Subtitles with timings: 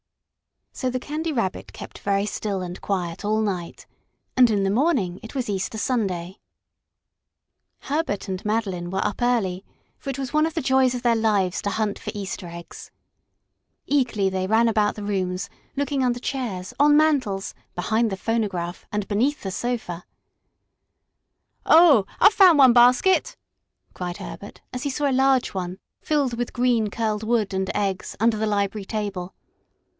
[0.73, 3.85] So the Candy Rabbit kept very still and quiet all night,
[4.35, 6.39] and in the morning it was Easter Sunday.
[7.81, 9.63] Herbert and Madeline were up early,
[9.99, 12.89] for it was one of the joys of their lives to hunt for Easter eggs.
[13.85, 19.07] Eagerly they ran about the rooms, looking under chairs, on mantels, behind the phonograph and
[19.07, 20.03] beneath the sofa.
[21.63, 23.37] "Oh, I've found one basket!"
[23.93, 28.15] cried Herbert, as he saw a large one, filled with green curled wood and eggs,
[28.19, 29.35] under the library table.